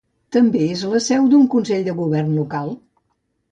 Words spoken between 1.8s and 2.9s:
de govern local.